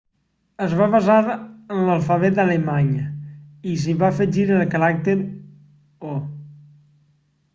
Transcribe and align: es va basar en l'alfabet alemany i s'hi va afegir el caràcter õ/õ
es 0.67 0.71
va 0.77 0.85
basar 0.93 1.17
en 1.33 1.81
l'alfabet 1.89 2.39
alemany 2.43 2.89
i 3.73 3.75
s'hi 3.83 3.95
va 3.99 4.09
afegir 4.15 4.45
el 4.57 4.63
caràcter 4.77 5.15
õ/õ 5.19 6.17